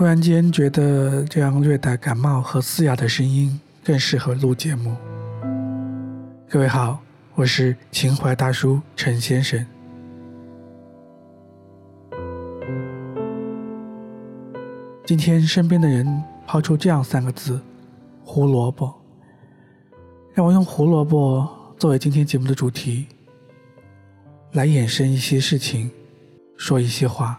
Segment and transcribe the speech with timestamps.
[0.00, 4.96] 突然间觉得这样略带感冒和嘶哑的声音更适合录节目。
[6.48, 6.98] 各位好，
[7.34, 9.62] 我是情怀大叔陈先生。
[15.04, 17.60] 今天身边的人抛出这样三个字：
[18.24, 18.94] 胡萝卜。
[20.32, 21.46] 让我用胡萝卜
[21.76, 23.06] 作为今天节目的主题，
[24.52, 25.90] 来衍生一些事情，
[26.56, 27.38] 说一些话。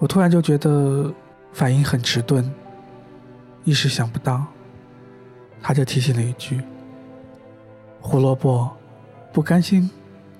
[0.00, 1.14] 我突然就觉得
[1.52, 2.44] 反应很迟钝，
[3.64, 4.44] 一时想不到，
[5.60, 6.60] 他就提醒了一句
[8.00, 8.68] ：“胡萝卜
[9.30, 9.88] 不甘心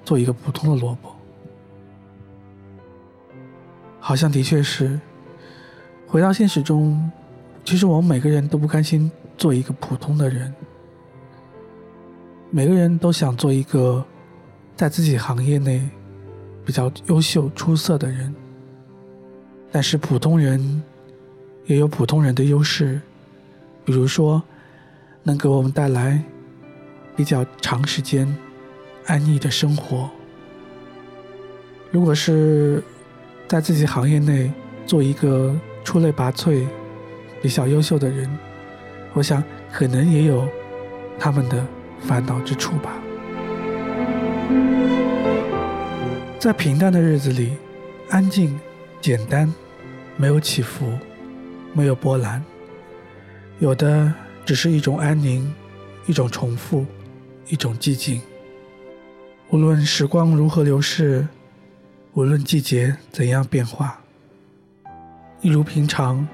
[0.02, 1.14] 做一个普通的萝卜。”
[4.00, 4.98] 好像的确是。
[6.08, 7.08] 回到现实中，
[7.64, 9.08] 其实我们每个人都不甘心
[9.38, 10.52] 做一个普通的人，
[12.50, 14.05] 每个人都想做一个
[14.74, 15.88] 在自己行业内
[16.64, 18.34] 比较优秀、出色的人。
[19.73, 20.83] 但是普通人
[21.67, 23.00] 也有普通人的优势，
[23.84, 24.42] 比如说
[25.22, 26.20] 能给我们带来
[27.14, 28.27] 比较长时间
[29.06, 30.11] 安逸的生活。
[31.92, 32.83] 如果是
[33.47, 34.50] 在自己行业内
[34.86, 36.67] 做一个出类拔萃、
[37.41, 38.28] 比较优秀的人，
[39.12, 39.42] 我想
[39.73, 40.47] 可能也有
[41.19, 41.64] 他们的
[42.00, 42.92] 烦恼之处吧。
[46.39, 47.56] 在平淡的日子里，
[48.08, 48.58] 安静。
[49.01, 49.53] 简单，
[50.17, 50.93] 没有起伏，
[51.73, 52.43] 没有波澜，
[53.59, 54.12] 有的
[54.45, 55.53] 只是一种安宁，
[56.07, 56.84] 一种重复，
[57.48, 58.20] 一种寂静。
[59.48, 61.27] 无论时光如何流逝，
[62.12, 63.98] 无论季节怎样变化，
[65.41, 66.29] 一如平常，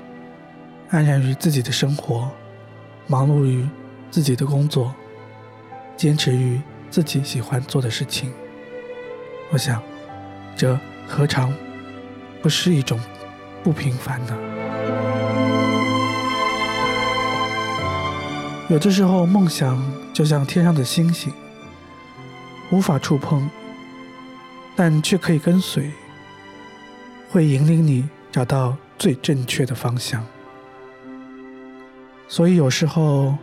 [0.90, 2.30] 安然于自己的生活，
[3.06, 3.64] 忙碌于
[4.10, 4.92] 自己的工作，
[5.96, 8.32] 坚持于自己喜欢做的事情。
[9.50, 9.80] 我想，
[10.56, 11.54] 这何尝？
[12.42, 12.98] 不是一种
[13.62, 14.36] 不平凡的。
[18.68, 19.80] 有的时候，梦想
[20.12, 21.32] 就像天上的星星，
[22.70, 23.48] 无法触碰，
[24.74, 25.90] 但却可以跟随，
[27.30, 30.24] 会引领你找到最正确的方向。
[32.26, 33.36] 所以，有时候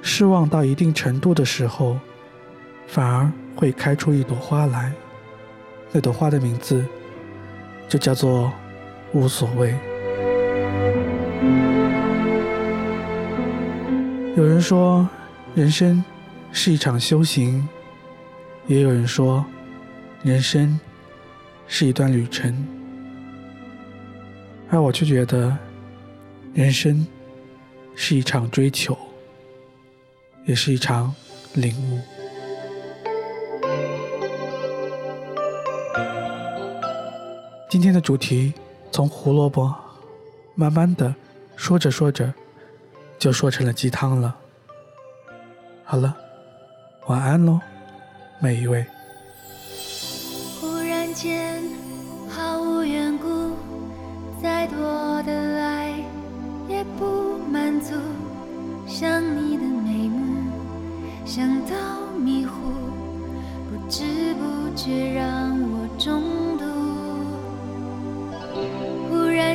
[0.00, 1.98] 失望到一定程度的时候，
[2.86, 4.90] 反而会开出一朵花来。
[5.92, 6.82] 那朵花的名字。
[7.92, 8.50] 就叫做
[9.12, 9.74] 无所谓。
[14.34, 15.06] 有人说，
[15.54, 16.02] 人生
[16.52, 17.62] 是一场修行；
[18.66, 19.44] 也有人说，
[20.22, 20.80] 人生
[21.66, 22.66] 是一段旅程。
[24.70, 25.54] 而我却觉得，
[26.54, 27.06] 人生
[27.94, 28.96] 是一场追求，
[30.46, 31.14] 也是一场
[31.52, 32.21] 领悟。
[37.72, 38.52] 今天的主题
[38.90, 39.74] 从胡萝卜，
[40.54, 41.14] 慢慢的
[41.56, 42.30] 说着说着，
[43.18, 44.36] 就说成了鸡汤了。
[45.82, 46.14] 好了，
[47.06, 47.58] 晚安喽，
[48.40, 48.84] 每一位。
[50.60, 51.62] 忽然间，
[52.28, 53.52] 毫无缘故，
[54.42, 55.94] 再多的爱
[56.68, 57.94] 也不满足。
[58.86, 60.52] 想你的眉目，
[61.24, 61.74] 想到
[62.18, 62.52] 迷糊，
[63.70, 66.41] 不知不觉让我中。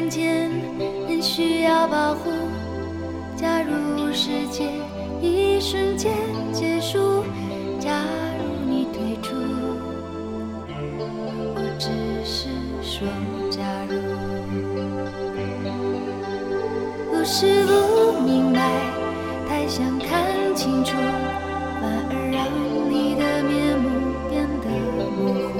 [0.09, 0.49] 间
[1.07, 2.31] 很需要保护。
[3.35, 4.69] 假如世界
[5.21, 6.11] 一瞬间
[6.51, 7.23] 结束，
[7.79, 7.91] 假
[8.39, 9.35] 如你退出，
[11.55, 11.89] 我只
[12.25, 12.49] 是
[12.81, 13.07] 说
[13.49, 13.95] 假如。
[17.11, 18.59] 不是不明白，
[19.47, 20.95] 太想看清楚，
[21.81, 22.47] 反而让
[22.89, 23.85] 你的面目
[24.29, 24.65] 变得
[25.17, 25.19] 模
[25.51, 25.55] 糊。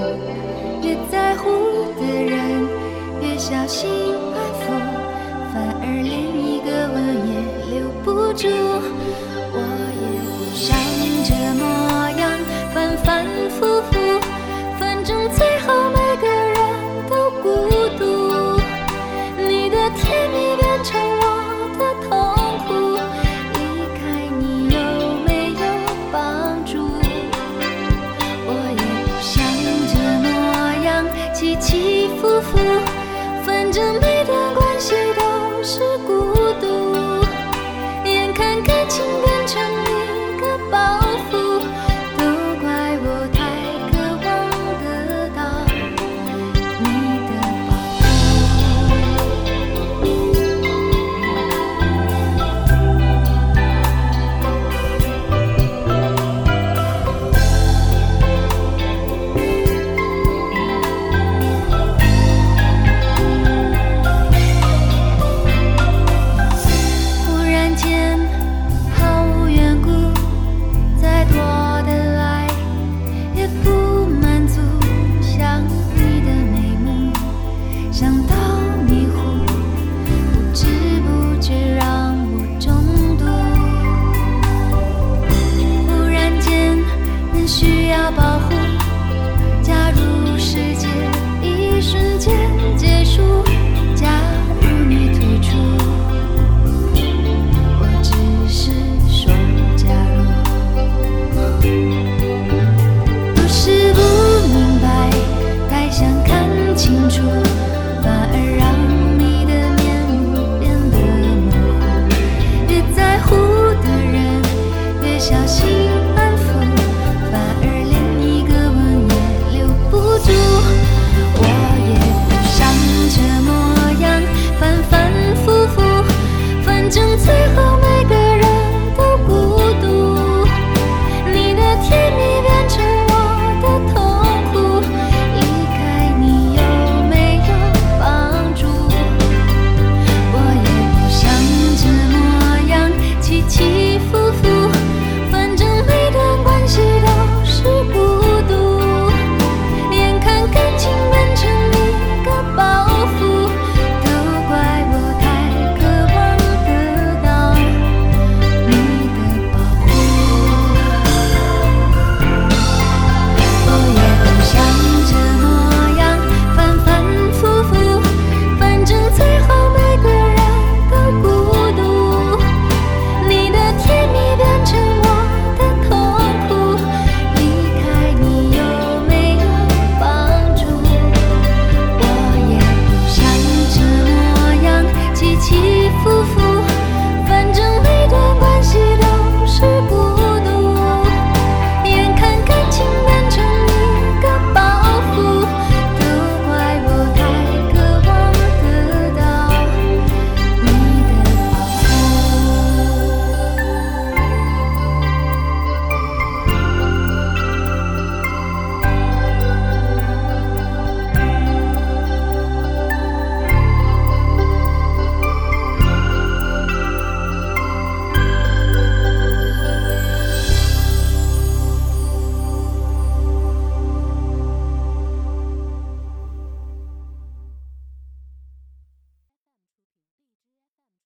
[0.82, 1.44] 越在乎
[2.00, 2.66] 的人，
[3.20, 3.88] 越小心。